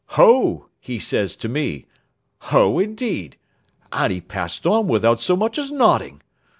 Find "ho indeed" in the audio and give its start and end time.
2.45-3.37